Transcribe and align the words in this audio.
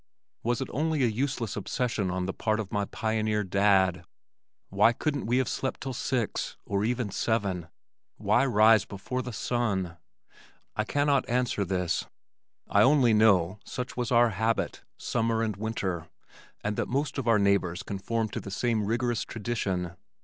Was 0.41 0.61
it 0.61 0.67
only 0.71 1.03
a 1.03 1.05
useless 1.05 1.55
obsession 1.55 2.09
on 2.09 2.25
the 2.25 2.33
part 2.33 2.59
of 2.59 2.71
my 2.71 2.85
pioneer 2.85 3.43
dad? 3.43 4.03
Why 4.69 4.93
couldn't 4.93 5.27
we 5.27 5.37
have 5.37 5.47
slept 5.47 5.81
till 5.81 5.93
six, 5.93 6.57
or 6.65 6.83
even 6.83 7.11
seven? 7.11 7.67
Why 8.17 8.43
rise 8.47 8.83
before 8.83 9.21
the 9.21 9.31
sun? 9.31 9.97
I 10.75 10.85
cannot 10.85 11.29
answer 11.29 11.63
this, 11.63 12.07
I 12.67 12.81
only 12.81 13.13
know 13.13 13.59
such 13.63 13.95
was 13.95 14.11
our 14.11 14.31
habit 14.31 14.81
summer 14.97 15.43
and 15.43 15.55
winter, 15.55 16.07
and 16.63 16.77
that 16.77 16.87
most 16.87 17.19
of 17.19 17.27
our 17.27 17.37
neighbors 17.37 17.83
conformed 17.83 18.33
to 18.33 18.39
the 18.39 18.49
same 18.49 18.83
rigorous 18.87 19.23
tradition. 19.23 19.91